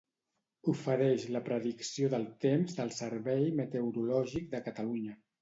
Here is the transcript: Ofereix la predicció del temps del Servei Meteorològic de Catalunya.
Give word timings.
Ofereix 0.71 1.25
la 1.35 1.41
predicció 1.49 2.09
del 2.13 2.25
temps 2.47 2.79
del 2.81 2.91
Servei 3.01 3.45
Meteorològic 3.61 4.51
de 4.57 4.65
Catalunya. 4.71 5.17